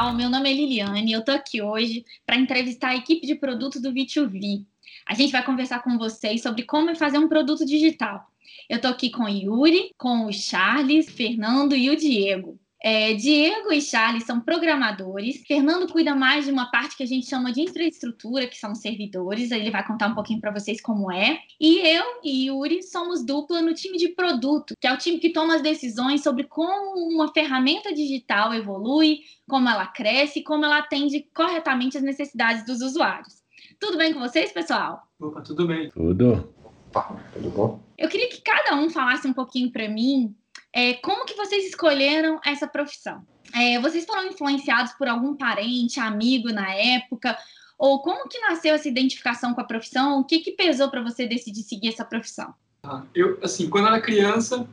[0.00, 3.80] pessoal, meu nome é Liliane eu tô aqui hoje para entrevistar a equipe de produto
[3.80, 4.64] do V2V.
[5.06, 8.26] A gente vai conversar com vocês sobre como fazer um produto digital.
[8.68, 12.58] Eu tô aqui com o Yuri, com o Charles, Fernando e o Diego.
[12.82, 15.42] É, Diego e Charles são programadores.
[15.46, 19.50] Fernando cuida mais de uma parte que a gente chama de infraestrutura, que são servidores.
[19.50, 21.40] Ele vai contar um pouquinho para vocês como é.
[21.60, 25.30] E eu e Yuri somos dupla no time de produto, que é o time que
[25.30, 31.26] toma as decisões sobre como uma ferramenta digital evolui, como ela cresce, como ela atende
[31.34, 33.42] corretamente as necessidades dos usuários.
[33.78, 35.02] Tudo bem com vocês, pessoal?
[35.20, 35.90] Opa, tudo bem.
[35.90, 36.52] Tudo.
[36.88, 37.80] Opa, tudo bom?
[37.98, 40.34] Eu queria que cada um falasse um pouquinho para mim
[40.72, 43.24] é, como que vocês escolheram essa profissão?
[43.54, 47.36] É, vocês foram influenciados por algum parente, amigo na época?
[47.78, 50.20] Ou como que nasceu essa identificação com a profissão?
[50.20, 52.54] O que, que pesou para você decidir seguir essa profissão?
[52.84, 54.68] Ah, eu, assim, quando eu era criança,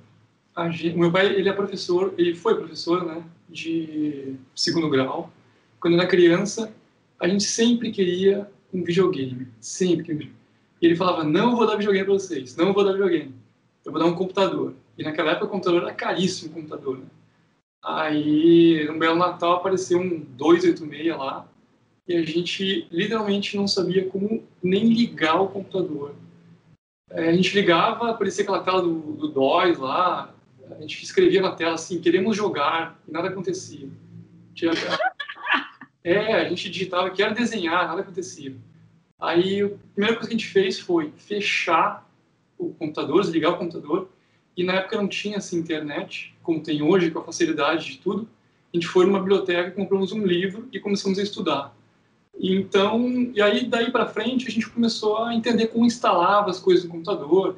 [0.72, 5.32] gente, meu pai ele é professor, ele foi professor, né, de segundo grau.
[5.80, 6.74] Quando eu era criança,
[7.20, 10.34] a gente sempre queria um videogame, sempre.
[10.82, 13.34] E ele falava: não vou dar videogame para vocês, não vou dar videogame,
[13.88, 14.76] eu vou dar um computador.
[14.98, 17.06] E naquela época o computador era caríssimo, o computador, né?
[17.82, 21.48] Aí, no belo Natal, apareceu um 286 lá,
[22.06, 26.14] e a gente literalmente não sabia como nem ligar o computador.
[27.10, 29.42] É, a gente ligava, aparecia aquela tela do, do
[29.80, 30.34] lá,
[30.70, 33.90] a gente escrevia na tela assim, queremos jogar, e nada acontecia.
[34.54, 34.72] Tinha...
[36.04, 38.56] É, a gente digitava, quero desenhar, nada acontecia.
[39.20, 42.07] Aí, a primeira coisa que a gente fez foi fechar
[42.58, 44.10] o computador, desligar o computador,
[44.56, 48.28] e na época não tinha assim, internet, como tem hoje, com a facilidade de tudo.
[48.74, 51.76] A gente foi numa biblioteca, compramos um livro e começamos a estudar.
[52.40, 56.86] Então, e aí daí para frente a gente começou a entender como instalava as coisas
[56.86, 57.58] no computador.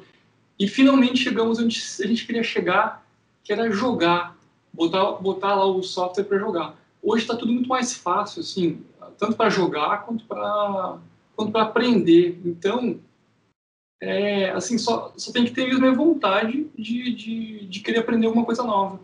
[0.58, 3.06] E finalmente chegamos onde a gente queria chegar,
[3.42, 4.36] que era jogar,
[4.72, 6.76] botar, botar lá o software para jogar.
[7.02, 8.82] Hoje está tudo muito mais fácil, assim,
[9.18, 10.98] tanto para jogar quanto para
[11.34, 12.38] quanto para aprender.
[12.44, 13.00] Então,
[14.00, 18.26] é, assim, só, só tem que ter mesmo a vontade de, de, de querer aprender
[18.26, 18.98] alguma coisa nova.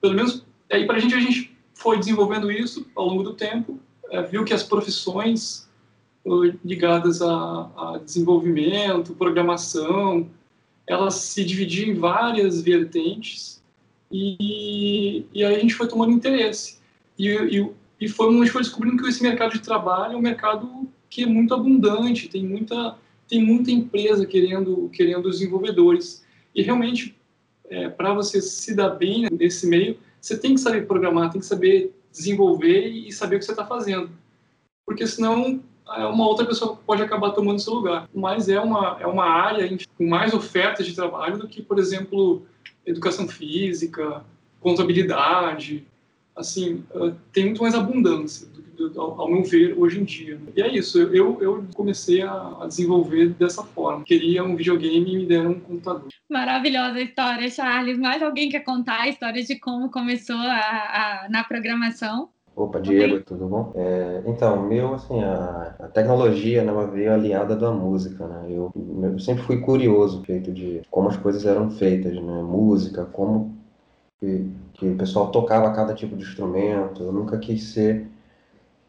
[0.00, 3.78] Pelo menos, aí para a gente, a gente foi desenvolvendo isso ao longo do tempo,
[4.10, 5.68] é, viu que as profissões
[6.64, 10.30] ligadas a, a, desenvolvimento, programação,
[10.86, 13.62] elas se dividiam em várias vertentes
[14.10, 16.78] e, e aí a gente foi tomando interesse.
[17.18, 17.70] E, e,
[18.00, 21.24] e foi, a gente foi descobrindo que esse mercado de trabalho é um mercado que
[21.24, 22.96] é muito abundante, tem muita
[23.32, 26.22] tem muita empresa querendo, querendo desenvolvedores.
[26.54, 27.16] E realmente,
[27.64, 31.46] é, para você se dar bem nesse meio, você tem que saber programar, tem que
[31.46, 34.10] saber desenvolver e saber o que você está fazendo.
[34.84, 35.62] Porque senão
[35.96, 38.06] é uma outra pessoa pode acabar tomando seu lugar.
[38.14, 39.66] Mas é uma, é uma área
[39.96, 42.42] com mais ofertas de trabalho do que, por exemplo,
[42.84, 44.22] educação física,
[44.60, 45.86] contabilidade.
[46.34, 46.82] Assim,
[47.32, 48.48] tem muito mais abundância
[48.96, 50.38] ao, meu ver, hoje em dia.
[50.56, 54.04] E é isso, eu, eu comecei a desenvolver dessa forma.
[54.04, 56.08] Queria um videogame e me deram um computador.
[56.28, 57.98] Maravilhosa história, Charles.
[57.98, 62.30] Mais alguém quer contar a história de como começou a, a na programação?
[62.54, 63.24] Opa, Diego, okay.
[63.24, 63.72] tudo bom?
[63.74, 68.44] É, então, meu, assim, a, a tecnologia né, veio aliada da música, né?
[68.50, 68.70] Eu,
[69.02, 72.42] eu sempre fui curioso feito de como as coisas eram feitas, né?
[72.42, 73.61] Música, como
[74.22, 77.02] que, que o pessoal tocava cada tipo de instrumento.
[77.02, 78.06] Eu nunca quis ser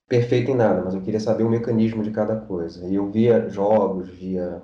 [0.07, 2.85] perfeito em nada, mas eu queria saber o mecanismo de cada coisa.
[2.85, 4.61] E eu via jogos, via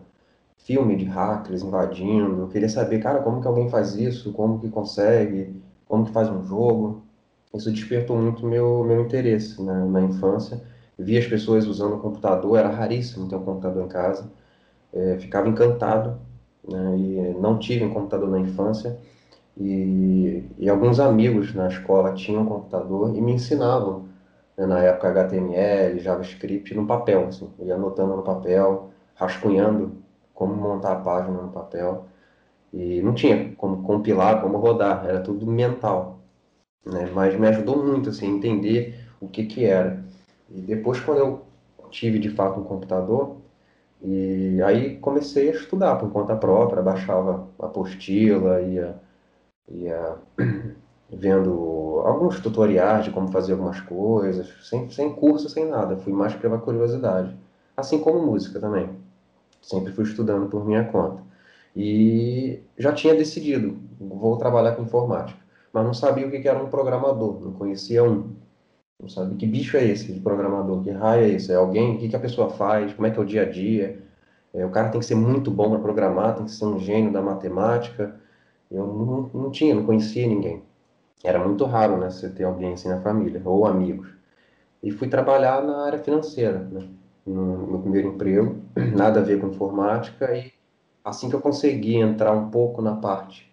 [0.57, 4.69] filme de hackers invadindo, eu queria saber, cara, como que alguém faz isso, como que
[4.69, 7.01] consegue, como que faz um jogo.
[7.53, 10.61] Isso despertou muito meu meu interesse né, na infância.
[10.97, 14.31] via as pessoas usando o computador, era raríssimo ter um computador em casa.
[14.93, 16.19] É, ficava encantado,
[16.67, 18.99] né, e não tive um computador na infância.
[19.57, 24.05] E, e alguns amigos na escola tinham um computador e me ensinavam
[24.59, 29.93] né, na época HTML, JavaScript, no papel, assim, ia anotando no papel, rascunhando
[30.33, 32.05] como montar a página no papel,
[32.73, 36.19] e não tinha como compilar, como rodar, era tudo mental,
[36.85, 40.03] né, mas me ajudou muito, assim, a entender o que que era.
[40.49, 41.41] E depois, quando eu
[41.89, 43.37] tive, de fato, um computador,
[44.01, 48.95] e aí comecei a estudar por conta própria, baixava apostila, ia,
[49.69, 50.15] ia
[51.11, 55.97] vendo alguns tutoriais de como fazer algumas coisas, sem, sem curso, sem nada.
[55.97, 57.35] Fui mais pela curiosidade.
[57.75, 58.89] Assim como música também.
[59.61, 61.23] Sempre fui estudando por minha conta.
[61.75, 65.39] E já tinha decidido, vou trabalhar com informática.
[65.71, 68.35] Mas não sabia o que era um programador, não conhecia um.
[68.99, 71.51] Não sabia que bicho é esse de programador, que raio é esse?
[71.51, 71.95] É alguém?
[71.95, 72.93] O que, que a pessoa faz?
[72.93, 74.03] Como é que é o dia a dia?
[74.53, 77.13] É, o cara tem que ser muito bom para programar, tem que ser um gênio
[77.13, 78.19] da matemática.
[78.71, 80.61] Eu não, não tinha, não conhecia ninguém
[81.23, 84.09] era muito raro, né, você ter alguém assim na família, ou amigos.
[84.81, 86.87] e fui trabalhar na área financeira, né?
[87.25, 88.57] no meu primeiro emprego,
[88.95, 90.51] nada a ver com informática, e
[91.03, 93.51] assim que eu consegui entrar um pouco na parte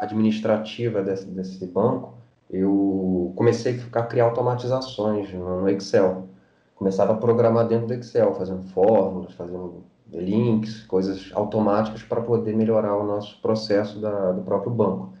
[0.00, 2.14] administrativa desse, desse banco,
[2.48, 6.28] eu comecei a criar automatizações no Excel.
[6.76, 9.82] Começava a programar dentro do Excel, fazendo fórmulas, fazendo
[10.12, 15.12] links, coisas automáticas para poder melhorar o nosso processo da, do próprio banco.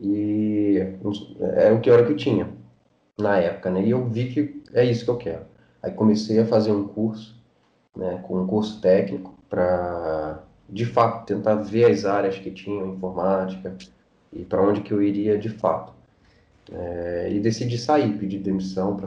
[0.00, 0.76] E
[1.40, 2.48] era o que hora que eu tinha
[3.18, 3.82] na época, né?
[3.84, 5.42] E eu vi que é isso que eu quero.
[5.82, 7.36] Aí comecei a fazer um curso,
[7.96, 13.76] né, com um curso técnico para de fato tentar ver as áreas que tinham informática
[14.32, 15.92] e para onde que eu iria de fato.
[16.72, 19.06] É, e decidi sair, pedir demissão, pra,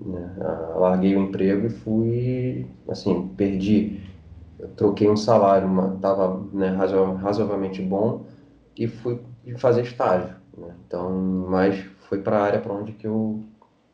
[0.00, 0.36] né,
[0.76, 4.00] larguei o emprego e fui, assim, perdi,
[4.58, 8.26] eu troquei um salário, estava né, razoavelmente bom
[8.76, 9.20] e fui
[9.58, 10.34] fazer estágio.
[10.56, 10.74] Né?
[10.86, 11.10] Então,
[11.48, 11.78] mas
[12.08, 13.42] foi para a área para onde que eu,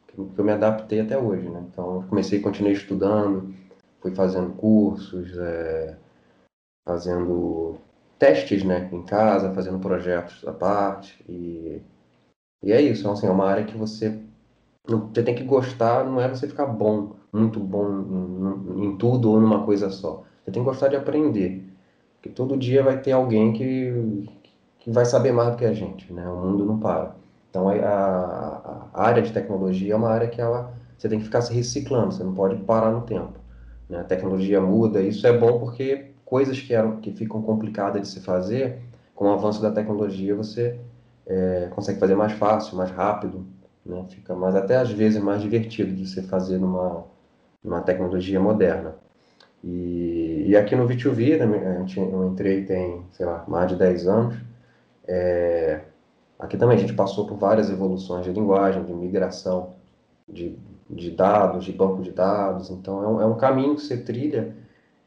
[0.06, 1.48] que eu me adaptei até hoje.
[1.48, 1.64] Né?
[1.70, 3.54] Então, comecei, continuei estudando,
[4.00, 5.96] fui fazendo cursos, é,
[6.86, 7.76] fazendo
[8.18, 11.22] testes né, em casa, fazendo projetos à parte.
[11.28, 11.82] E,
[12.62, 14.18] e é isso, assim, é uma área que você,
[14.86, 19.40] você tem que gostar, não é você ficar bom, muito bom em, em tudo ou
[19.40, 20.24] numa coisa só.
[20.44, 21.64] Você tem que gostar de aprender.
[22.16, 24.28] Porque todo dia vai ter alguém que,
[24.78, 26.28] que vai saber mais do que a gente, né?
[26.28, 27.14] O mundo não para.
[27.50, 31.40] Então, a, a, área de tecnologia é uma área que ela, você tem que ficar
[31.40, 33.38] se reciclando, você não pode parar no tempo.
[33.88, 34.00] Né?
[34.00, 38.20] A tecnologia muda, isso é bom porque coisas que, eram, que ficam complicadas de se
[38.20, 38.80] fazer,
[39.14, 40.80] com o avanço da tecnologia, você
[41.26, 43.46] é, consegue fazer mais fácil, mais rápido,
[43.86, 44.04] né?
[44.08, 47.04] fica mais, até às vezes mais divertido de se fazer numa,
[47.62, 48.96] numa tecnologia moderna.
[49.64, 53.76] E, e aqui no V2V, né, a gente, eu entrei tem, sei lá, mais de
[53.76, 54.36] 10 anos,
[55.08, 55.80] é,
[56.38, 59.74] aqui também a gente passou por várias evoluções de linguagem, de migração
[60.28, 60.58] de,
[60.90, 64.54] de dados, de banco de dados, então é um, é um caminho que você trilha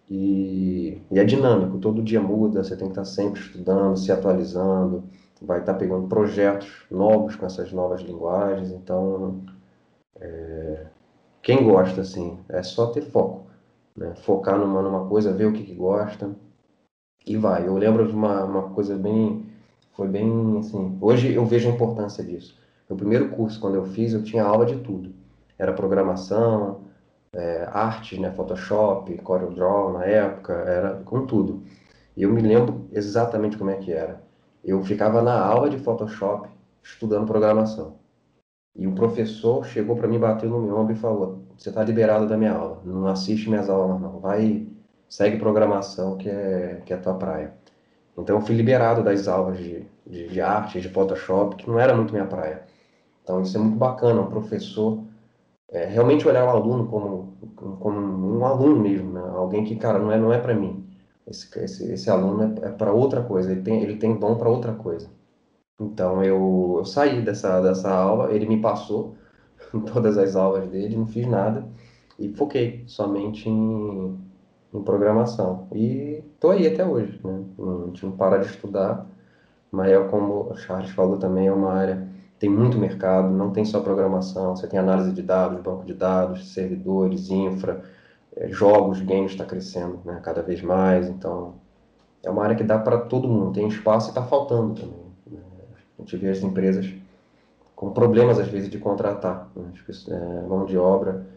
[0.10, 5.04] e, e, é dinâmico, todo dia muda, você tem que estar sempre estudando, se atualizando,
[5.40, 9.42] vai estar pegando projetos novos com essas novas linguagens, então
[10.20, 10.88] é,
[11.44, 13.47] quem gosta, assim, é só ter foco
[13.98, 14.14] né?
[14.16, 16.36] focar numa, numa coisa, ver o que, que gosta
[17.26, 17.68] e vai.
[17.68, 19.46] Eu lembro de uma, uma coisa bem,
[19.94, 22.58] foi bem assim, hoje eu vejo a importância disso.
[22.88, 25.14] No primeiro curso, quando eu fiz, eu tinha aula de tudo.
[25.58, 26.82] Era programação,
[27.34, 31.64] é, arte, né, Photoshop, CorelDRAW na época, era com tudo.
[32.16, 34.22] E eu me lembro exatamente como é que era.
[34.64, 36.50] Eu ficava na aula de Photoshop
[36.84, 37.96] estudando programação.
[38.78, 42.28] E o professor chegou para mim, bateu no meu ombro e falou: Você está liberado
[42.28, 44.20] da minha aula, não assiste minhas aulas, não.
[44.20, 44.68] Vai,
[45.10, 47.54] segue programação, que é, que é a tua praia.
[48.18, 51.96] Então eu fui liberado das aulas de, de, de arte, de Photoshop, que não era
[51.96, 52.64] muito minha praia.
[53.24, 55.00] Então isso é muito bacana, um professor
[55.70, 57.34] é, realmente olhar o aluno como,
[57.80, 59.22] como um aluno mesmo, né?
[59.36, 60.86] alguém que, cara, não é, não é para mim.
[61.28, 64.50] Esse, esse, esse aluno é, é para outra coisa, ele tem, ele tem dom para
[64.50, 65.10] outra coisa.
[65.80, 69.16] Então eu, eu saí dessa, dessa aula, ele me passou
[69.94, 71.68] todas as aulas dele, não fiz nada
[72.20, 74.18] e foquei somente em,
[74.74, 75.68] em programação.
[75.74, 77.44] E estou aí até hoje, né?
[77.58, 79.06] Não, a gente não para de estudar,
[79.72, 82.08] mas é como o Charles falou também, é uma área
[82.40, 86.54] tem muito mercado, não tem só programação, você tem análise de dados, banco de dados,
[86.54, 87.84] servidores, infra,
[88.36, 91.56] é, jogos, games está crescendo né, cada vez mais, então
[92.24, 95.07] é uma área que dá para todo mundo, tem espaço e está faltando também.
[95.98, 96.94] A gente vê as empresas
[97.76, 99.72] com problemas, às vezes, de contratar né,
[100.10, 101.28] é, mão de obra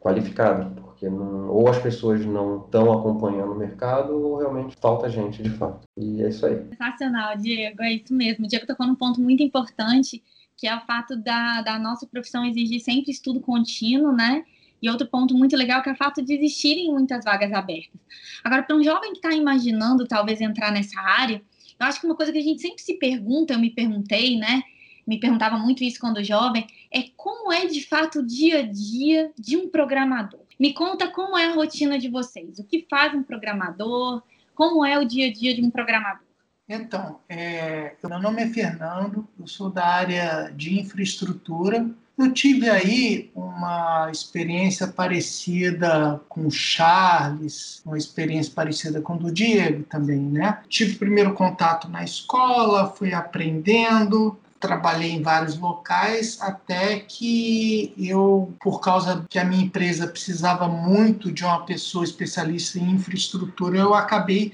[0.00, 5.42] qualificada, porque não, ou as pessoas não estão acompanhando o mercado ou realmente falta gente,
[5.42, 5.80] de fato.
[5.96, 6.64] E é isso aí.
[6.68, 8.44] Sensacional, Diego, é isso mesmo.
[8.44, 10.22] O Diego tocou num ponto muito importante,
[10.56, 14.44] que é o fato da, da nossa profissão exigir sempre estudo contínuo, né?
[14.80, 18.00] E outro ponto muito legal que é o fato de existirem muitas vagas abertas.
[18.44, 21.42] Agora, para um jovem que está imaginando talvez entrar nessa área,
[21.78, 24.62] eu acho que uma coisa que a gente sempre se pergunta, eu me perguntei, né?
[25.06, 29.30] Me perguntava muito isso quando jovem, é como é de fato o dia a dia
[29.38, 30.40] de um programador.
[30.58, 34.22] Me conta como é a rotina de vocês, o que faz um programador,
[34.54, 36.26] como é o dia a dia de um programador.
[36.68, 43.30] Então, é, meu nome é Fernando, eu sou da área de infraestrutura eu tive aí
[43.34, 50.62] uma experiência parecida com o Charles, uma experiência parecida com o do Diego também, né?
[50.68, 58.80] Tive primeiro contato na escola, fui aprendendo, trabalhei em vários locais até que eu, por
[58.80, 64.52] causa que a minha empresa precisava muito de uma pessoa especialista em infraestrutura, eu acabei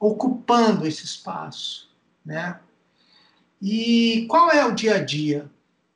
[0.00, 1.90] ocupando esse espaço,
[2.24, 2.58] né?
[3.60, 5.50] E qual é o dia a dia?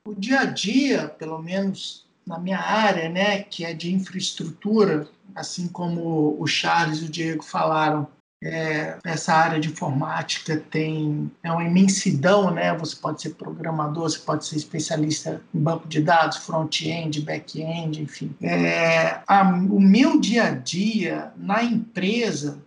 [0.06, 5.68] O dia a dia, pelo menos na minha área, né, que é de infraestrutura, assim
[5.68, 8.06] como o Charles e o Diego falaram,
[8.42, 12.74] é, essa área de informática tem é uma imensidão, né?
[12.78, 18.34] Você pode ser programador, você pode ser especialista em banco de dados, front-end, back-end, enfim.
[18.40, 22.58] É, a, o meu dia a dia na empresa,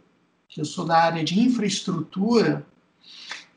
[0.47, 2.63] que eu sou da área de infraestrutura,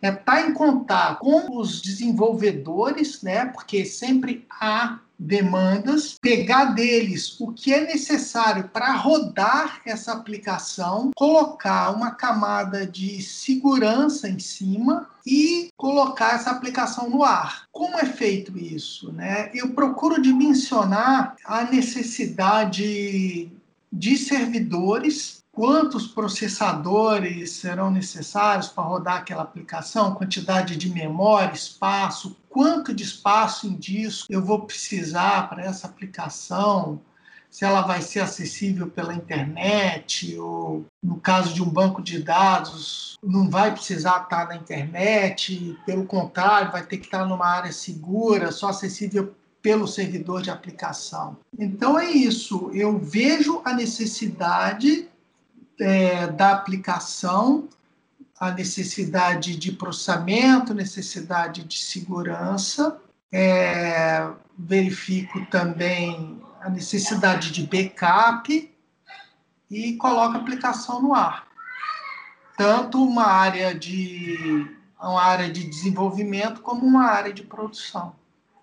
[0.02, 3.46] é estar tá em contato com os desenvolvedores, né?
[3.46, 11.90] Porque sempre há demandas, pegar deles o que é necessário para rodar essa aplicação, colocar
[11.90, 17.64] uma camada de segurança em cima e colocar essa aplicação no ar.
[17.72, 19.10] Como é feito isso?
[19.12, 19.50] Né?
[19.54, 23.50] Eu procuro dimensionar a necessidade
[23.92, 32.92] de servidores quantos processadores serão necessários para rodar aquela aplicação, quantidade de memória, espaço, quanto
[32.92, 37.00] de espaço em disco eu vou precisar para essa aplicação,
[37.50, 43.16] se ela vai ser acessível pela internet ou no caso de um banco de dados
[43.24, 48.52] não vai precisar estar na internet, pelo contrário, vai ter que estar numa área segura,
[48.52, 51.38] só acessível pelo servidor de aplicação.
[51.58, 55.08] Então é isso, eu vejo a necessidade
[55.80, 57.68] é, da aplicação,
[58.38, 63.00] a necessidade de processamento, necessidade de segurança,
[63.32, 64.28] é,
[64.58, 68.72] verifico também a necessidade de backup
[69.70, 71.46] e coloco a aplicação no ar.
[72.56, 74.66] Tanto uma área de
[74.98, 78.14] uma área de desenvolvimento como uma área de produção.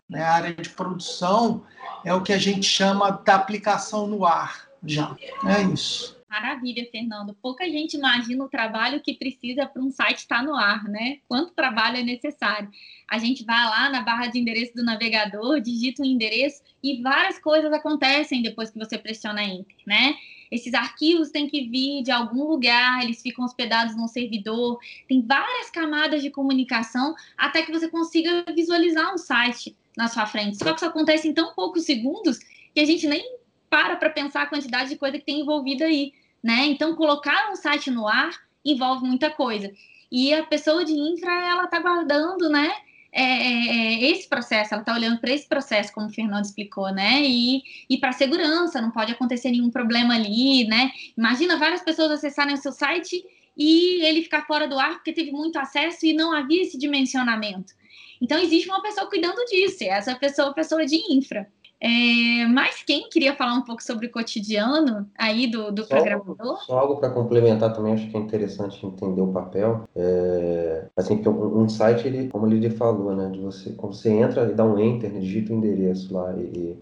[0.10, 0.24] Né?
[0.24, 1.64] A área de produção
[2.04, 5.16] é o que a gente chama da aplicação no ar já.
[5.46, 6.13] É isso.
[6.34, 7.38] Maravilha, Fernando.
[7.40, 11.20] Pouca gente imagina o trabalho que precisa para um site estar no ar, né?
[11.28, 12.72] Quanto trabalho é necessário.
[13.08, 17.04] A gente vai lá na barra de endereço do navegador, digita o um endereço e
[17.04, 20.16] várias coisas acontecem depois que você pressiona Enter, né?
[20.50, 25.70] Esses arquivos têm que vir de algum lugar, eles ficam hospedados num servidor, tem várias
[25.70, 30.58] camadas de comunicação até que você consiga visualizar um site na sua frente.
[30.58, 32.40] Só que isso acontece em tão poucos segundos
[32.74, 33.38] que a gente nem
[33.70, 36.12] para para pensar a quantidade de coisa que tem envolvida aí
[36.44, 36.66] né?
[36.66, 38.32] Então, colocar um site no ar
[38.66, 39.72] envolve muita coisa.
[40.12, 42.72] E a pessoa de infra, ela está guardando, né?
[43.12, 46.92] É, é, é, esse processo, ela está olhando para esse processo, como o Fernando explicou,
[46.92, 47.22] né?
[47.22, 50.92] E, e para segurança, não pode acontecer nenhum problema ali, né?
[51.18, 53.24] Imagina várias pessoas acessarem o seu site
[53.56, 57.74] e ele ficar fora do ar porque teve muito acesso e não havia esse dimensionamento.
[58.20, 61.48] Então, existe uma pessoa cuidando disso, e essa pessoa é a pessoa de infra.
[61.86, 66.64] É, mas quem queria falar um pouco sobre o cotidiano aí do, do só, programador?
[66.64, 69.84] Só algo para complementar também, acho que é interessante entender o papel.
[69.94, 74.50] É, assim, que um, site, ele, como ele falou, né, de você, quando você entra
[74.50, 76.78] e dá um enter, digita o endereço lá e,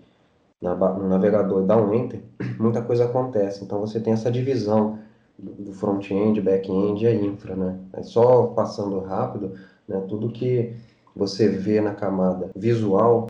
[0.61, 2.21] na, no navegador e dá um enter,
[2.59, 3.63] muita coisa acontece.
[3.63, 4.99] Então você tem essa divisão
[5.35, 7.79] do, do front-end, back-end e a infra, né?
[7.93, 9.53] É só passando rápido,
[9.87, 10.75] né, tudo que
[11.15, 13.25] você vê na camada visual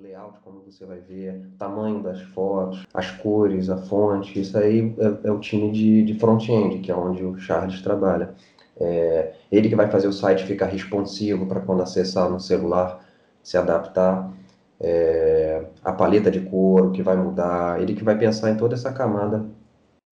[0.00, 5.28] layout, como você vai ver, tamanho das fotos, as cores, a fonte, isso aí é,
[5.28, 8.34] é o time de, de front-end, que é onde o Charles trabalha.
[8.78, 13.04] É, ele que vai fazer o site ficar responsivo para quando acessar no celular
[13.42, 14.32] se adaptar.
[14.78, 18.74] É, a paleta de cor, o que vai mudar, ele que vai pensar em toda
[18.74, 19.46] essa camada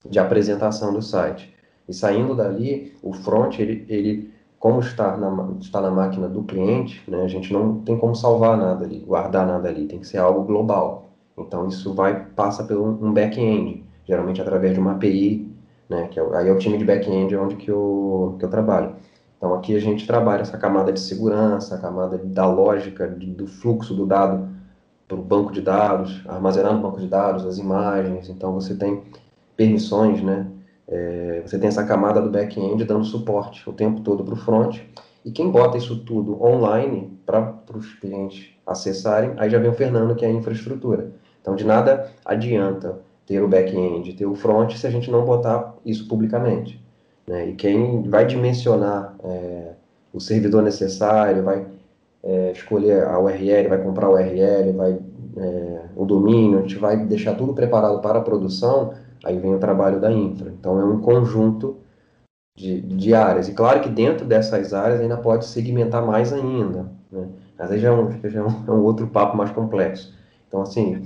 [0.09, 1.55] de apresentação do site.
[1.87, 4.33] E saindo dali, o front, ele, ele
[4.65, 8.57] como está na, está na máquina do cliente, né, a gente não tem como salvar
[8.57, 11.11] nada ali, guardar nada ali, tem que ser algo global.
[11.37, 15.55] Então isso vai passa por um back-end, geralmente através de uma API,
[15.87, 18.97] né, que é, aí é o time de back-end onde que eu, que eu trabalho.
[19.37, 23.47] Então aqui a gente trabalha essa camada de segurança, a camada da lógica de, do
[23.47, 24.49] fluxo do dado
[25.07, 28.31] para o banco de dados, armazenar no banco de dados as imagens.
[28.31, 29.03] Então você tem
[29.59, 30.47] permissões, né,
[30.87, 34.81] é, você tem essa camada do back-end dando suporte o tempo todo para o front.
[35.25, 40.15] E quem bota isso tudo online para os clientes acessarem, aí já vem o Fernando,
[40.15, 41.13] que é a infraestrutura.
[41.41, 45.75] Então, de nada adianta ter o back-end, ter o front, se a gente não botar
[45.85, 46.83] isso publicamente.
[47.27, 47.49] Né?
[47.49, 49.73] E quem vai dimensionar é,
[50.13, 51.67] o servidor necessário, vai
[52.23, 54.99] é, escolher a URL, vai comprar a URL, vai,
[55.37, 58.93] é, o domínio, a gente vai deixar tudo preparado para a produção,
[59.25, 60.51] Aí vem o trabalho da infra.
[60.51, 61.79] Então é um conjunto
[62.57, 63.49] de, de áreas.
[63.49, 66.91] E claro que dentro dessas áreas ainda pode segmentar mais ainda.
[67.11, 67.29] Né?
[67.59, 70.13] Mas aí já é, um, já é é um outro papo mais complexo.
[70.47, 71.03] Então, assim,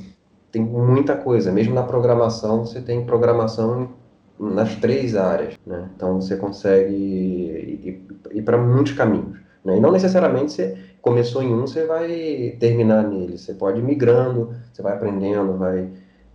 [0.50, 1.52] tem muita coisa.
[1.52, 3.90] Mesmo na programação, você tem programação
[4.38, 5.88] nas três áreas, né?
[5.96, 9.76] Então você consegue ir, ir para muitos caminhos, né?
[9.76, 13.36] E não necessariamente você começou em um, você vai terminar nele.
[13.36, 15.88] Você pode ir migrando, você vai aprendendo, vai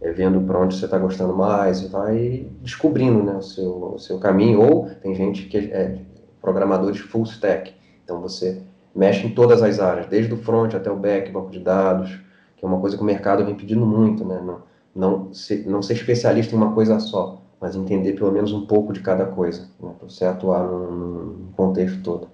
[0.04, 4.00] é, vendo para onde você está gostando mais, e vai descobrindo né, o, seu, o
[4.00, 4.62] seu caminho.
[4.62, 5.98] Ou tem gente que é
[6.42, 8.62] programadores full stack, então você
[8.94, 12.20] mexe em todas as áreas, desde o front até o back, banco de dados,
[12.58, 14.42] que é uma coisa que o mercado vem pedindo muito, né?
[14.46, 14.62] Não,
[14.96, 18.94] não, ser, não ser especialista em uma coisa só, mas entender pelo menos um pouco
[18.94, 19.92] de cada coisa, né?
[19.98, 22.28] para você atuar num, contexto todo.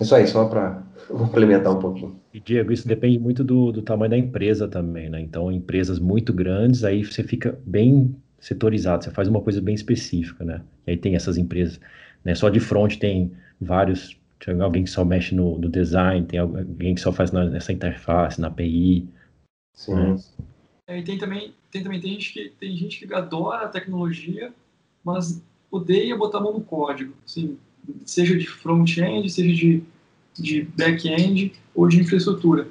[0.00, 2.20] Isso aí, só para complementar um pouquinho.
[2.32, 5.20] E Diego, isso depende muito do, do tamanho da empresa também, né?
[5.20, 10.44] Então, empresas muito grandes, aí você fica bem setorizado, você faz uma coisa bem específica,
[10.44, 10.62] né?
[10.86, 11.80] E aí tem essas empresas,
[12.24, 12.34] né?
[12.34, 16.94] Só de front tem vários, tem alguém que só mexe no, no design, tem alguém
[16.94, 19.08] que só faz na, nessa interface, na API.
[19.74, 19.94] Sim.
[19.94, 20.16] Né?
[20.88, 24.52] É, e tem também, tem também tem gente, que, tem gente que adora a tecnologia,
[25.02, 27.58] mas odeia botar a mão no código, assim,
[28.04, 29.82] seja de front-end, seja de
[30.42, 32.68] de back-end ou de infraestrutura.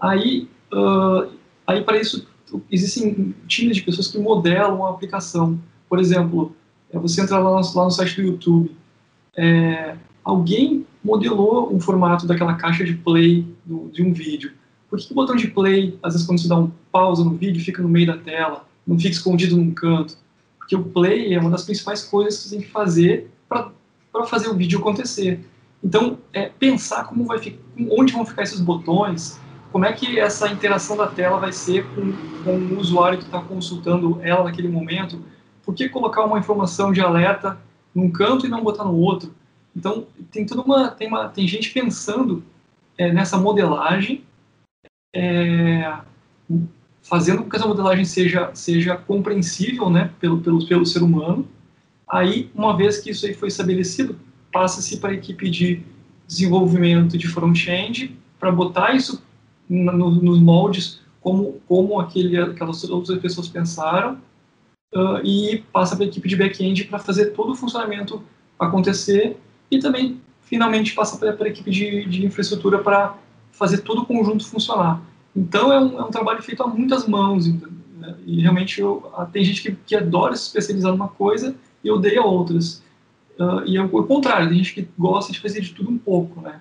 [0.00, 1.30] Aí, uh,
[1.66, 2.26] aí para isso,
[2.70, 5.58] existem times de pessoas que modelam a aplicação.
[5.88, 6.54] Por exemplo,
[6.90, 8.70] é, você entra lá no, lá no site do YouTube,
[9.36, 14.52] é, alguém modelou um formato daquela caixa de play do, de um vídeo.
[14.88, 17.62] Por que, o botão de play, às vezes quando você dá um pausa no vídeo,
[17.62, 20.16] fica no meio da tela, não fica escondido num canto?
[20.58, 24.48] Porque o play é uma das principais coisas que você tem que fazer para fazer
[24.48, 25.40] o vídeo acontecer.
[25.84, 27.58] Então, é, pensar como vai ficar,
[27.90, 29.38] onde vão ficar esses botões,
[29.70, 32.12] como é que essa interação da tela vai ser com,
[32.42, 35.22] com o usuário que está consultando ela naquele momento,
[35.62, 37.58] por que colocar uma informação de alerta
[37.94, 39.34] num canto e não botar no outro?
[39.76, 42.42] Então, tem toda uma, tem, uma, tem gente pensando
[42.96, 44.24] é, nessa modelagem,
[45.14, 45.98] é,
[47.02, 51.46] fazendo com que essa modelagem seja, seja compreensível né, pelo, pelo, pelo ser humano.
[52.08, 54.18] Aí, uma vez que isso aí foi estabelecido,
[54.54, 55.82] passa-se para a equipe de
[56.28, 59.20] desenvolvimento de front-end para botar isso
[59.68, 64.16] no, nos moldes como, como aquele, aquelas outras pessoas pensaram
[64.94, 68.22] uh, e passa para a equipe de back-end para fazer todo o funcionamento
[68.56, 69.36] acontecer
[69.68, 73.16] e também, finalmente, passa para a equipe de, de infraestrutura para
[73.50, 75.02] fazer todo o conjunto funcionar.
[75.34, 78.14] Então, é um, é um trabalho feito a muitas mãos, né?
[78.24, 82.83] e realmente eu, tem gente que, que adora se especializar numa coisa e odeia outras.
[83.38, 86.40] Uh, e é o contrário, tem gente que gosta de fazer de tudo um pouco,
[86.40, 86.60] né?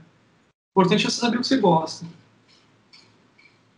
[0.75, 2.05] O importante é você saber o que você gosta.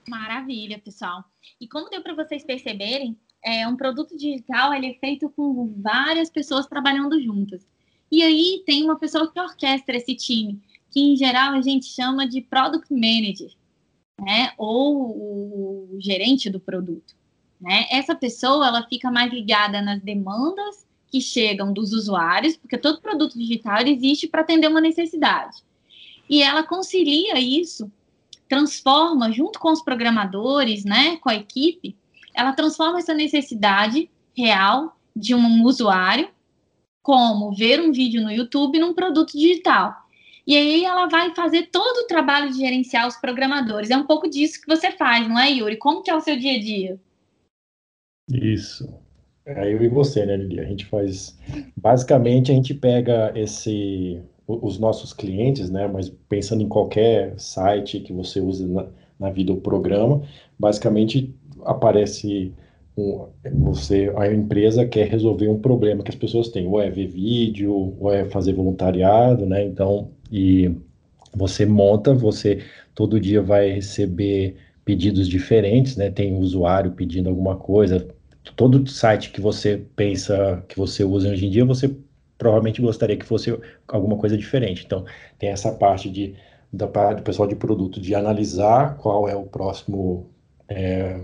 [0.08, 1.25] Maravilha, pessoal.
[1.60, 6.29] E como deu para vocês perceberem, é um produto digital ele é feito com várias
[6.29, 7.67] pessoas trabalhando juntas.
[8.12, 12.27] E aí tem uma pessoa que orquestra esse time, que em geral a gente chama
[12.27, 13.51] de product manager,
[14.21, 14.53] né?
[14.58, 17.13] Ou o gerente do produto.
[17.60, 17.88] Né?
[17.89, 20.85] Essa pessoa ela fica mais ligada nas demandas
[21.15, 25.63] que chegam dos usuários, porque todo produto digital existe para atender uma necessidade.
[26.30, 27.89] E ela concilia isso,
[28.49, 31.95] transforma junto com os programadores, né, com a equipe,
[32.34, 36.28] ela transforma essa necessidade real de um usuário,
[37.01, 39.95] como ver um vídeo no YouTube, num produto digital.
[40.45, 43.89] E aí ela vai fazer todo o trabalho de gerenciar os programadores.
[43.89, 45.78] É um pouco disso que você faz, não é, Yuri?
[45.78, 46.99] Como que é o seu dia a dia?
[48.30, 49.06] Isso.
[49.45, 50.60] É eu e você, né, Lili?
[50.60, 51.38] A gente faz.
[51.77, 55.88] Basicamente, a gente pega esse, os nossos clientes, né?
[55.88, 58.88] Mas pensando em qualquer site que você usa na,
[59.19, 60.23] na vida o programa,
[60.58, 62.53] basicamente aparece
[62.97, 67.08] um, você, a empresa quer resolver um problema que as pessoas têm, ou é ver
[67.08, 69.63] vídeo, ou é fazer voluntariado, né?
[69.63, 70.71] Então, e
[71.36, 72.63] você monta, você
[72.95, 76.10] todo dia vai receber pedidos diferentes, né?
[76.10, 78.08] Tem um usuário pedindo alguma coisa,
[78.53, 81.95] todo site que você pensa que você usa hoje em dia, você
[82.38, 84.84] provavelmente gostaria que fosse alguma coisa diferente.
[84.86, 85.05] Então,
[85.39, 86.36] tem essa parte de,
[86.71, 90.29] da, do pessoal de produto de analisar qual é o próximo
[90.67, 91.19] é,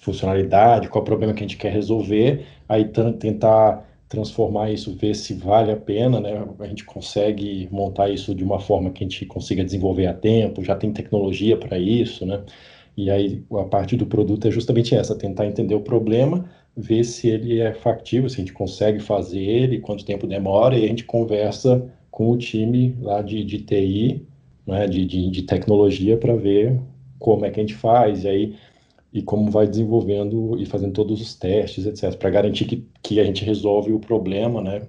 [0.00, 2.84] funcionalidade, qual é o problema que a gente quer resolver, aí
[3.18, 6.46] tentar transformar isso, ver se vale a pena, né?
[6.60, 10.62] A gente consegue montar isso de uma forma que a gente consiga desenvolver a tempo,
[10.62, 12.44] já tem tecnologia para isso, né?
[12.96, 17.28] E aí a parte do produto é justamente essa, tentar entender o problema, ver se
[17.28, 21.04] ele é factível, se a gente consegue fazer ele, quanto tempo demora, e a gente
[21.04, 24.26] conversa com o time lá de, de TI,
[24.66, 26.80] né, de, de, de tecnologia, para ver
[27.18, 28.56] como é que a gente faz, e aí
[29.12, 33.24] e como vai desenvolvendo e fazendo todos os testes, etc., para garantir que, que a
[33.24, 34.82] gente resolve o problema, né,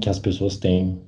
[0.00, 1.00] que as pessoas têm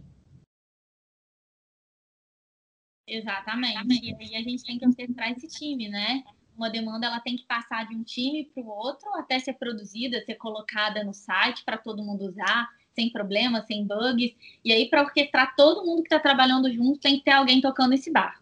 [3.14, 4.16] Exatamente.
[4.20, 6.22] E aí a gente tem que orquestrar esse time, né?
[6.56, 10.22] uma demanda ela tem que passar de um time para o outro até ser produzida,
[10.24, 14.34] ser colocada no site para todo mundo usar, sem problemas, sem bugs.
[14.64, 17.94] E aí, para orquestrar todo mundo que está trabalhando junto, tem que ter alguém tocando
[17.94, 18.40] esse bar.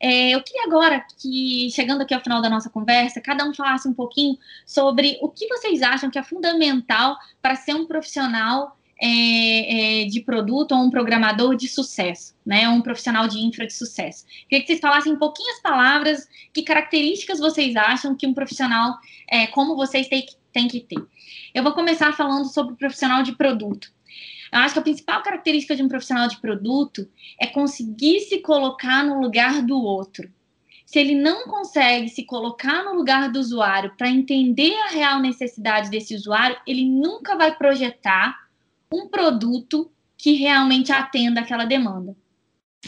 [0.00, 3.88] É, eu queria agora que, chegando aqui ao final da nossa conversa, cada um falasse
[3.88, 10.02] um pouquinho sobre o que vocês acham que é fundamental para ser um profissional é,
[10.02, 12.68] é, de produto ou um programador de sucesso, né?
[12.68, 14.24] Um profissional de infra de sucesso.
[14.48, 18.96] Queria que vocês falassem em pouquinhas palavras que características vocês acham que um profissional
[19.28, 21.04] é, como vocês têm, têm que ter.
[21.52, 23.92] Eu vou começar falando sobre o profissional de produto.
[24.52, 27.08] Eu acho que a principal característica de um profissional de produto
[27.40, 30.30] é conseguir se colocar no lugar do outro.
[30.86, 35.90] Se ele não consegue se colocar no lugar do usuário para entender a real necessidade
[35.90, 38.41] desse usuário, ele nunca vai projetar
[38.92, 42.16] um produto que realmente atenda aquela demanda.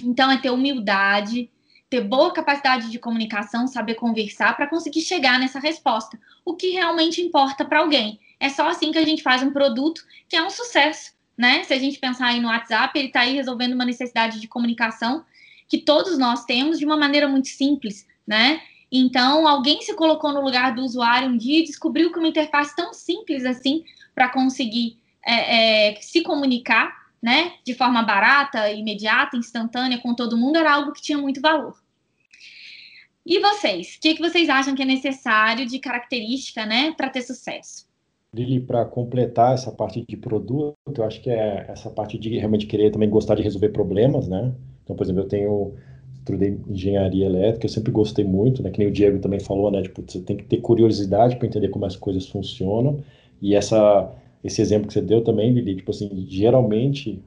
[0.02, 1.50] Então, é ter humildade,
[1.88, 6.18] ter boa capacidade de comunicação, saber conversar para conseguir chegar nessa resposta.
[6.44, 8.20] O que realmente importa para alguém.
[8.38, 11.62] É só assim que a gente faz um produto que é um sucesso, né?
[11.64, 15.24] Se a gente pensar aí no WhatsApp, ele está aí resolvendo uma necessidade de comunicação
[15.68, 18.60] que todos nós temos de uma maneira muito simples, né?
[18.90, 22.76] Então, alguém se colocou no lugar do usuário um dia e descobriu que uma interface
[22.76, 29.98] tão simples assim para conseguir é, é, se comunicar, né, de forma barata, imediata, instantânea
[29.98, 31.74] com todo mundo era algo que tinha muito valor.
[33.24, 33.96] E vocês?
[33.96, 37.86] O que, que vocês acham que é necessário de característica, né, para ter sucesso?
[38.34, 42.66] Lili, para completar essa parte de produto, eu acho que é essa parte de realmente
[42.66, 44.52] querer também gostar de resolver problemas, né?
[44.82, 45.74] Então, por exemplo, eu tenho
[46.18, 48.70] estudei engenharia elétrica, eu sempre gostei muito, né?
[48.70, 49.82] Que nem o Diego também falou, né?
[49.82, 53.02] Tipo, você tem que ter curiosidade para entender como as coisas funcionam.
[53.40, 54.10] E essa
[54.44, 57.22] esse exemplo que você deu também, Lili, tipo assim, geralmente,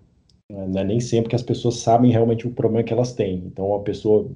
[0.47, 3.43] né, nem sempre que as pessoas sabem realmente o problema que elas têm.
[3.47, 4.30] Então, a pessoa,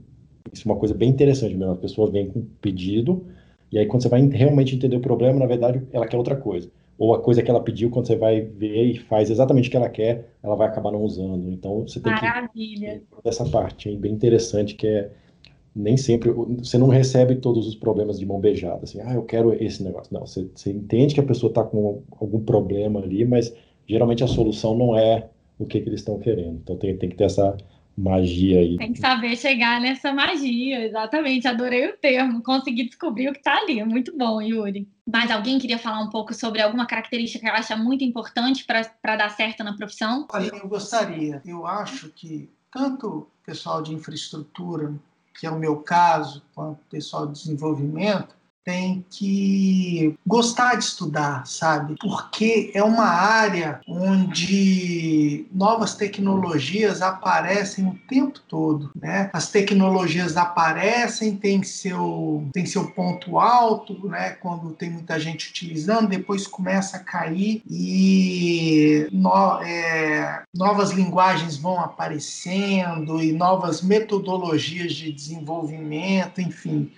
[0.52, 3.24] isso é uma coisa bem interessante mesmo, a pessoa vem com um pedido,
[3.72, 6.70] e aí quando você vai realmente entender o problema, na verdade, ela quer outra coisa.
[6.98, 9.78] Ou a coisa que ela pediu, quando você vai ver e faz exatamente o que
[9.78, 11.50] ela quer, ela vai acabar não usando.
[11.50, 13.02] Então, você tem Maravilha.
[13.24, 13.28] que...
[13.28, 15.10] Essa parte aí, bem interessante, que é
[15.76, 19.54] nem sempre você não recebe todos os problemas de mão beijada, assim, ah, eu quero
[19.54, 20.14] esse negócio.
[20.14, 23.54] Não, você, você entende que a pessoa está com algum problema ali, mas
[23.88, 26.60] geralmente a solução não é o que, que eles estão querendo.
[26.64, 27.56] Então tem, tem que ter essa
[27.98, 28.78] magia aí.
[28.78, 31.48] Tem que saber chegar nessa magia, exatamente.
[31.48, 33.84] Adorei o termo, conseguir descobrir o que está ali.
[33.84, 34.88] Muito bom, Yuri.
[35.06, 39.30] Mas alguém queria falar um pouco sobre alguma característica que acha muito importante para dar
[39.30, 40.28] certo na profissão?
[40.34, 41.42] Olha, eu gostaria.
[41.46, 44.94] Eu acho que tanto o pessoal de infraestrutura
[45.34, 51.96] que é o meu caso, quanto pessoal de desenvolvimento, tem que gostar de estudar, sabe?
[52.00, 59.30] Porque é uma área onde novas tecnologias aparecem o tempo todo, né?
[59.34, 64.32] As tecnologias aparecem, tem seu tem seu ponto alto, né?
[64.32, 71.80] Quando tem muita gente utilizando, depois começa a cair e no, é, novas linguagens vão
[71.80, 76.92] aparecendo e novas metodologias de desenvolvimento, enfim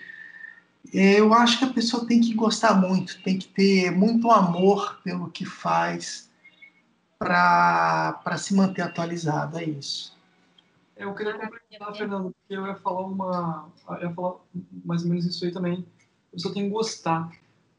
[0.92, 5.30] eu acho que a pessoa tem que gostar muito, tem que ter muito amor pelo
[5.30, 6.30] que faz
[7.18, 10.14] para se manter atualizado, é isso.
[10.96, 13.68] É, eu queria complementar, Fernando, porque eu ia falar uma,
[14.00, 14.36] eu ia falar
[14.84, 15.84] mais ou menos isso aí também.
[16.28, 17.30] A pessoa tem que gostar.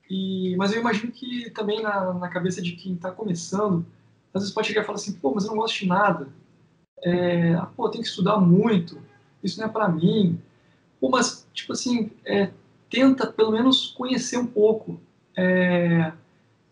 [0.10, 3.86] E, mas eu imagino que também na, na cabeça de quem está começando,
[4.34, 6.28] às vezes pode chegar e falar assim, pô, mas eu não gosto de nada.
[7.04, 9.02] É, pô, tem que estudar muito.
[9.44, 10.42] Isso não é para mim.
[11.00, 12.52] Pô, mas tipo assim, é,
[12.90, 15.00] tenta pelo menos conhecer um pouco,
[15.36, 16.12] é,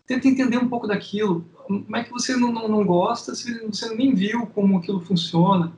[0.06, 1.44] tenta entender um pouco daquilo.
[1.66, 5.72] Como é que você não, não, não, gosta se você nem viu como aquilo funciona?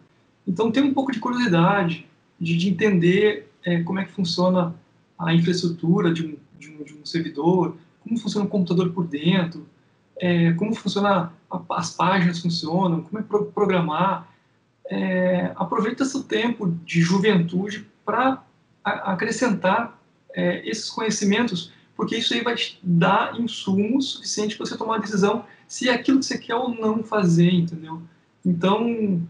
[0.46, 2.07] Então, tem um pouco de curiosidade,
[2.40, 4.75] de, de entender é, como é que funciona
[5.18, 9.66] a infraestrutura de um, de um, de um servidor, como funciona o computador por dentro,
[10.18, 14.29] é, como funciona a, as páginas funcionam, como é pro, programar.
[14.88, 18.44] É, aproveita seu tempo de juventude para
[18.85, 19.95] acrescentar
[20.37, 25.01] é, esses conhecimentos, porque isso aí vai te dar insumos suficientes para você tomar uma
[25.01, 28.03] decisão se é aquilo que você quer ou não fazer, entendeu?
[28.44, 29.20] Então,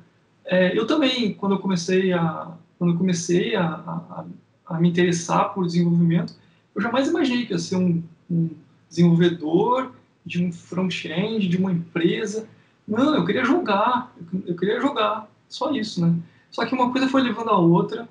[0.45, 4.25] é, eu também, quando eu comecei a, quando eu comecei a, a,
[4.67, 6.35] a, me interessar por desenvolvimento,
[6.75, 8.51] eu jamais imaginei que ia ser um, um
[8.89, 9.93] desenvolvedor
[10.27, 12.47] de um front-end, de uma empresa.
[12.87, 14.15] Não, eu queria jogar,
[14.45, 16.15] eu queria jogar, só isso, né?
[16.51, 18.09] Só que uma coisa foi levando a outra,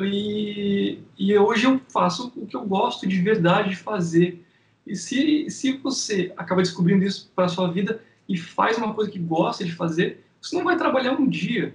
[0.00, 4.44] e, e hoje eu faço o que eu gosto de verdade de fazer.
[4.86, 9.18] E se, se você acaba descobrindo isso para sua vida e faz uma coisa que
[9.18, 11.74] gosta de fazer, você não vai trabalhar um dia.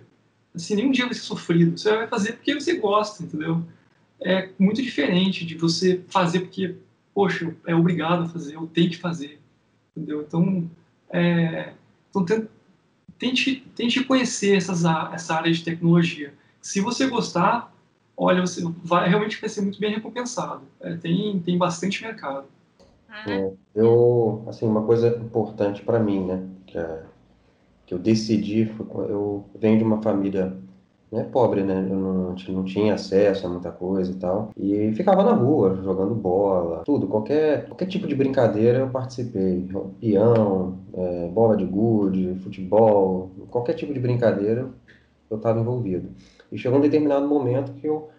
[0.54, 1.78] Assim, nenhum dia vai ser sofrido.
[1.78, 3.66] Você vai fazer porque você gosta, entendeu?
[4.22, 6.76] é muito diferente de você fazer porque,
[7.14, 9.40] poxa, é obrigado a fazer, eu tenho que fazer,
[9.96, 10.22] entendeu?
[10.22, 10.70] Então,
[11.10, 11.74] é,
[12.10, 12.48] então
[13.18, 16.34] tente, tente conhecer essas, essa área de tecnologia.
[16.62, 17.71] Se você gostar,
[18.22, 20.62] olha, você vai, realmente vai ser muito bem recompensado.
[20.80, 22.46] É, tem, tem bastante mercado.
[23.10, 23.30] Ah.
[23.30, 27.02] É, eu, assim, uma coisa importante para mim, né, que, é,
[27.88, 28.72] que eu decidi,
[29.10, 30.56] eu venho de uma família
[31.12, 31.86] né, pobre, né?
[31.90, 34.52] Eu não, não tinha acesso a muita coisa e tal.
[34.56, 39.68] E ficava na rua, jogando bola, tudo, qualquer, qualquer tipo de brincadeira eu participei.
[40.00, 44.70] Peão, é, bola de gude, futebol, qualquer tipo de brincadeira
[45.30, 46.10] eu estava envolvido.
[46.52, 48.10] E chegou um determinado momento que eu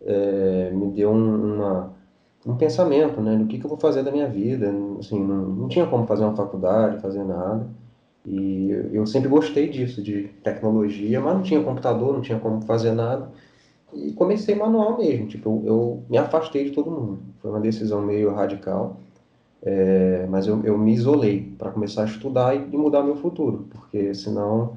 [0.00, 1.92] é, me deu um, uma,
[2.46, 3.36] um pensamento, né?
[3.36, 4.72] Do que, que eu vou fazer da minha vida.
[4.98, 7.66] Assim, não, não tinha como fazer uma faculdade, fazer nada.
[8.26, 12.92] E eu sempre gostei disso, de tecnologia, mas não tinha computador, não tinha como fazer
[12.92, 13.30] nada.
[13.92, 17.18] E comecei manual mesmo, tipo, eu, eu me afastei de todo mundo.
[17.40, 18.96] Foi uma decisão meio radical,
[19.62, 23.66] é, mas eu, eu me isolei para começar a estudar e, e, mudar meu futuro,
[23.70, 24.76] porque senão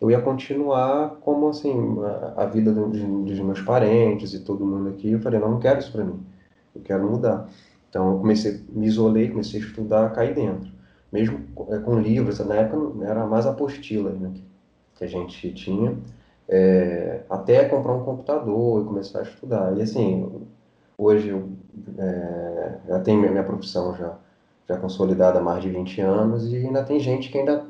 [0.00, 1.96] eu ia continuar como assim,
[2.36, 5.12] a, vida dos, meus parentes e todo mundo aqui.
[5.12, 6.20] Eu falei, não, não quero isso para mim,
[6.74, 7.48] eu quero mudar.
[7.88, 10.76] Então eu comecei, me isolei, comecei a estudar, caí dentro
[11.12, 14.32] mesmo é, com livros, na época era mais apostila né,
[14.96, 15.96] que a gente tinha,
[16.48, 19.76] é, até comprar um computador e começar a estudar.
[19.76, 20.46] E assim,
[20.96, 21.48] hoje eu
[21.98, 24.16] é, já tenho minha, minha profissão já,
[24.68, 27.64] já consolidada há mais de 20 anos e ainda tem gente que ainda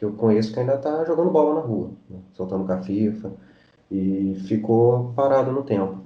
[0.00, 3.30] que eu conheço que ainda está jogando bola na rua, né, soltando com a FIFA
[3.90, 6.00] e ficou parado no tempo.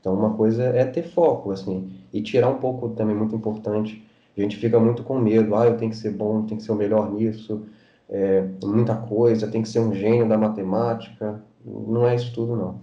[0.00, 4.40] Então uma coisa é ter foco assim e tirar um pouco também muito importante a
[4.42, 6.76] gente fica muito com medo, ah, eu tenho que ser bom, tenho que ser o
[6.76, 7.66] melhor nisso,
[8.08, 11.42] é, muita coisa, tem que ser um gênio da matemática.
[11.64, 12.80] Não é isso tudo, não.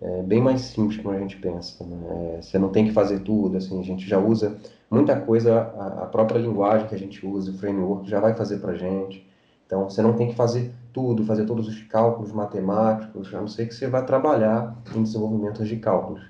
[0.00, 1.84] É bem mais simples como a gente pensa.
[1.84, 2.36] Né?
[2.38, 4.56] É, você não tem que fazer tudo, assim, a gente já usa
[4.90, 8.58] muita coisa, a, a própria linguagem que a gente usa, o framework, já vai fazer
[8.58, 9.26] para gente.
[9.74, 13.66] Então, você não tem que fazer tudo, fazer todos os cálculos matemáticos, a não ser
[13.66, 16.22] que você vá trabalhar em desenvolvimento de cálculos.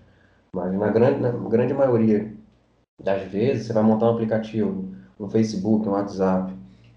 [0.51, 2.33] Mas na grande, na grande maioria
[3.03, 4.89] das vezes, você vai montar um aplicativo
[5.21, 6.55] no Facebook, no WhatsApp.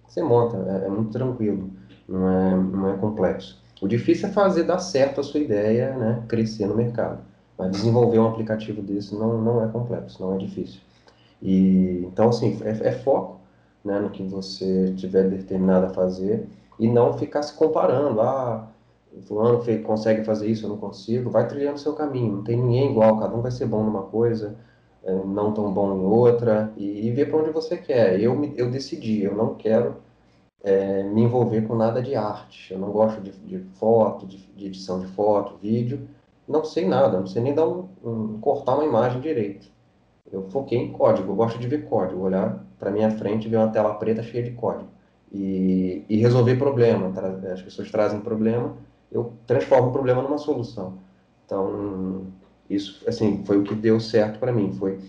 [0.08, 1.70] Você monta, é, é muito tranquilo,
[2.08, 3.62] não é, não é complexo.
[3.82, 7.20] O difícil é fazer dar certo a sua ideia, né, crescer no mercado.
[7.58, 10.80] Mas desenvolver um aplicativo desse não, não é complexo, não é difícil.
[11.42, 13.37] E, então, assim, é, é foco
[13.84, 16.48] né, no que você tiver determinado a fazer
[16.80, 18.22] e não ficar se comparando.
[18.22, 18.68] Ah,
[19.24, 21.30] fulano consegue fazer isso, eu não consigo.
[21.30, 24.56] Vai trilhando seu caminho, não tem ninguém igual, cada um vai ser bom numa coisa,
[25.04, 28.20] é, não tão bom em outra e, e ver para onde você quer.
[28.20, 29.96] Eu, eu decidi, eu não quero
[30.64, 32.74] é, me envolver com nada de arte.
[32.74, 36.08] Eu não gosto de, de foto, de, de, edição de foto, vídeo.
[36.48, 39.68] Não sei nada, não sei nem dar um, um, cortar uma imagem direito.
[40.32, 43.58] Eu foquei em código, eu gosto de ver código, olhar para minha frente e ver
[43.58, 44.90] uma tela preta cheia de código.
[45.32, 47.12] E, e resolver problema.
[47.52, 48.74] As pessoas trazem problema,
[49.12, 50.94] eu transformo o problema numa solução.
[51.46, 52.28] Então,
[52.70, 55.00] isso, assim, foi o que deu certo para mim, foi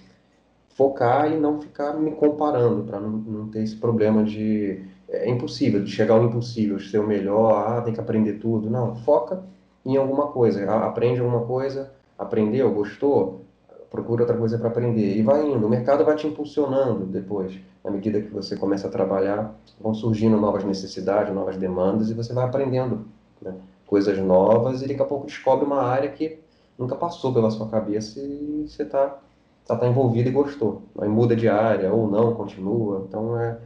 [0.71, 5.83] focar e não ficar me comparando, para não, não, ter esse problema de é impossível,
[5.83, 8.71] de chegar ao impossível, ser o melhor, ah, tem que aprender tudo.
[8.71, 9.43] Não, foca
[9.85, 13.45] em alguma coisa, aprende alguma coisa, aprendeu, gostou,
[13.91, 15.67] procura outra coisa para aprender e vai indo.
[15.67, 20.37] O mercado vai te impulsionando depois, à medida que você começa a trabalhar, vão surgindo
[20.37, 23.07] novas necessidades, novas demandas e você vai aprendendo
[23.41, 23.55] né,
[23.87, 26.39] coisas novas e daqui a pouco descobre uma área que
[26.79, 29.19] nunca passou pela sua cabeça e você está
[29.67, 30.83] tá, tá envolvido e gostou.
[30.99, 33.05] Aí muda de área ou não, continua.
[33.09, 33.59] Então é,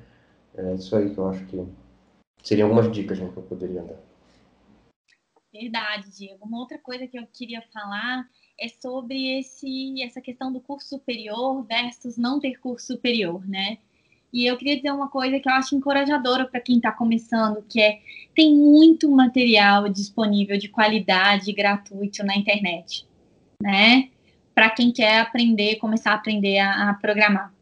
[0.56, 1.66] é isso aí que eu acho que
[2.42, 3.96] seriam algumas dicas né, que eu poderia dar.
[5.52, 6.46] Verdade, Diego.
[6.46, 8.24] Uma outra coisa que eu queria falar
[8.62, 13.78] é sobre esse, essa questão do curso superior versus não ter curso superior, né?
[14.32, 17.80] E eu queria dizer uma coisa que eu acho encorajadora para quem está começando, que
[17.80, 17.98] é
[18.34, 23.04] tem muito material disponível de qualidade gratuito na internet,
[23.60, 24.10] né?
[24.54, 27.52] Para quem quer aprender, começar a aprender a, a programar.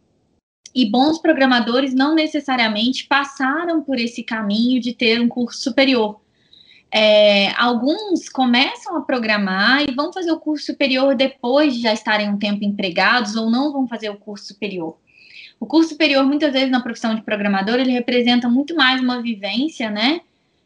[0.74, 6.20] E bons programadores não necessariamente passaram por esse caminho de ter um curso superior.
[6.92, 12.28] É, alguns começam a programar e vão fazer o curso superior depois de já estarem
[12.28, 14.96] um tempo empregados ou não vão fazer o curso superior.
[15.60, 19.90] O curso superior, muitas vezes, na profissão de programador, ele representa muito mais uma vivência,
[19.90, 20.22] né?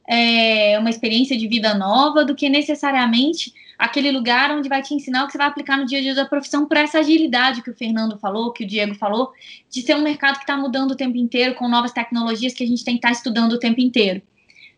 [0.09, 5.25] É, uma experiência de vida nova do que necessariamente aquele lugar onde vai te ensinar
[5.25, 7.71] o que você vai aplicar no dia a dia da profissão por essa agilidade que
[7.71, 9.33] o Fernando falou, que o Diego falou,
[9.69, 12.67] de ser um mercado que está mudando o tempo inteiro com novas tecnologias que a
[12.67, 14.23] gente tem que estar tá estudando o tempo inteiro.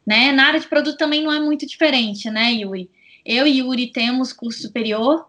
[0.07, 0.33] Né?
[0.33, 2.89] Na área de produto também não é muito diferente, né, Yuri?
[3.25, 5.27] Eu e Yuri temos curso superior,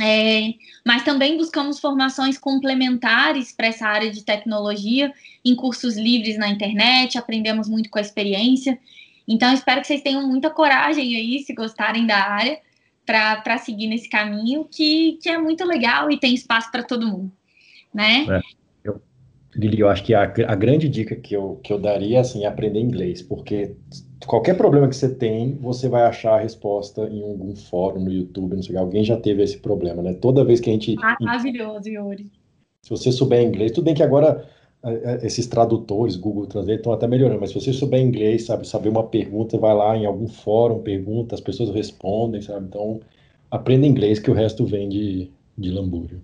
[0.00, 0.54] É,
[0.86, 5.12] mas também buscamos formações complementares para essa área de tecnologia
[5.44, 8.78] em cursos livres na internet, aprendemos muito com a experiência.
[9.26, 12.60] Então, espero que vocês tenham muita coragem aí, se gostarem da área,
[13.04, 17.32] para seguir nesse caminho, que, que é muito legal e tem espaço para todo mundo,
[17.92, 18.24] né?
[18.28, 18.40] É.
[19.58, 22.46] Lili, eu acho que a, a grande dica que eu, que eu daria assim, é
[22.46, 23.74] aprender inglês, porque
[24.24, 28.54] qualquer problema que você tem, você vai achar a resposta em algum fórum no YouTube,
[28.54, 28.84] não sei o que.
[28.84, 30.14] Alguém já teve esse problema, né?
[30.14, 30.94] Toda vez que a gente.
[30.94, 32.30] Maravilhoso, Yuri.
[32.82, 34.48] Se você souber inglês, tudo bem que agora
[34.84, 38.66] é, é, esses tradutores, Google Translate, estão até melhorando, mas se você souber inglês, sabe,
[38.66, 42.66] saber uma pergunta, vai lá em algum fórum, pergunta, as pessoas respondem, sabe?
[42.66, 43.00] Então,
[43.50, 46.22] aprenda inglês que o resto vem de, de lambúrio.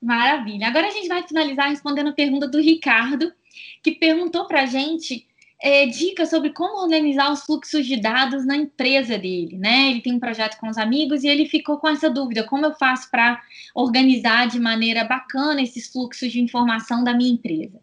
[0.00, 0.68] Maravilha.
[0.68, 3.32] Agora a gente vai finalizar respondendo a pergunta do Ricardo,
[3.82, 5.26] que perguntou para a gente
[5.60, 9.90] é, dicas sobre como organizar os fluxos de dados na empresa dele, né?
[9.90, 12.74] Ele tem um projeto com os amigos e ele ficou com essa dúvida: como eu
[12.74, 13.40] faço para
[13.74, 17.80] organizar de maneira bacana esses fluxos de informação da minha empresa?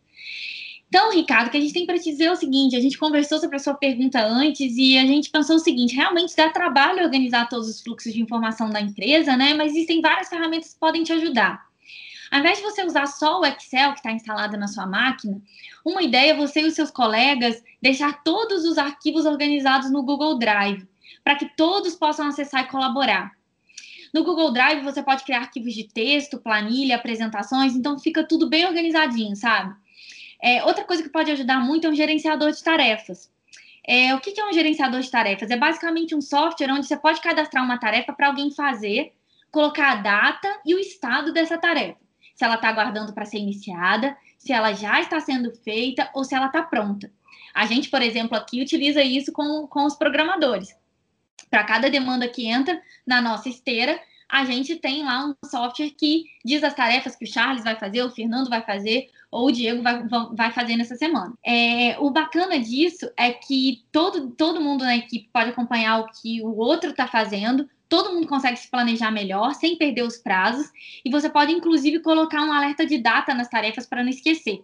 [0.88, 2.98] Então, Ricardo, o que a gente tem para te dizer é o seguinte: a gente
[2.98, 7.04] conversou sobre a sua pergunta antes e a gente pensou o seguinte: realmente dá trabalho
[7.04, 9.54] organizar todos os fluxos de informação da empresa, né?
[9.54, 11.65] Mas existem várias ferramentas que podem te ajudar.
[12.36, 15.42] Ao invés de você usar só o Excel que está instalado na sua máquina,
[15.86, 20.38] uma ideia é você e os seus colegas deixar todos os arquivos organizados no Google
[20.38, 20.86] Drive,
[21.24, 23.32] para que todos possam acessar e colaborar.
[24.14, 28.66] No Google Drive você pode criar arquivos de texto, planilha, apresentações, então fica tudo bem
[28.66, 29.74] organizadinho, sabe?
[30.44, 33.32] É, outra coisa que pode ajudar muito é um gerenciador de tarefas.
[33.88, 35.50] É, o que é um gerenciador de tarefas?
[35.50, 39.14] É basicamente um software onde você pode cadastrar uma tarefa para alguém fazer,
[39.50, 42.04] colocar a data e o estado dessa tarefa
[42.36, 46.36] se ela está aguardando para ser iniciada, se ela já está sendo feita ou se
[46.36, 47.12] ela está pronta.
[47.54, 50.76] A gente, por exemplo, aqui utiliza isso com, com os programadores.
[51.50, 56.26] Para cada demanda que entra na nossa esteira, a gente tem lá um software que
[56.44, 59.82] diz as tarefas que o Charles vai fazer, o Fernando vai fazer, ou o Diego
[59.82, 61.34] vai, vai fazer nessa semana.
[61.46, 66.42] É, o bacana disso é que todo, todo mundo na equipe pode acompanhar o que
[66.42, 70.72] o outro está fazendo, todo mundo consegue se planejar melhor, sem perder os prazos,
[71.04, 74.64] e você pode, inclusive, colocar um alerta de data nas tarefas para não esquecer.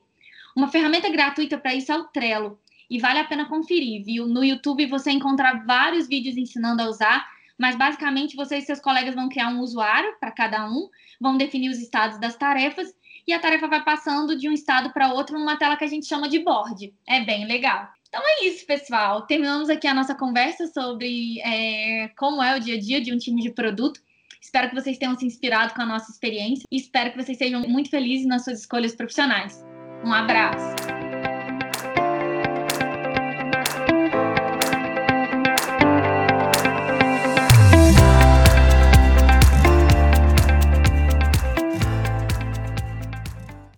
[0.56, 4.28] Uma ferramenta gratuita para isso é o Trello, e vale a pena conferir, viu?
[4.28, 7.26] No YouTube você encontra vários vídeos ensinando a usar,
[7.58, 11.70] mas basicamente você e seus colegas vão criar um usuário para cada um, vão definir
[11.70, 12.94] os estados das tarefas,
[13.26, 16.06] e a tarefa vai passando de um estado para outro numa tela que a gente
[16.06, 16.94] chama de board.
[17.08, 17.88] É bem legal.
[18.12, 19.22] Então é isso, pessoal.
[19.22, 23.18] Terminamos aqui a nossa conversa sobre é, como é o dia a dia de um
[23.18, 24.02] time de produto.
[24.42, 27.62] Espero que vocês tenham se inspirado com a nossa experiência e espero que vocês sejam
[27.62, 29.64] muito felizes nas suas escolhas profissionais.
[30.04, 31.01] Um abraço!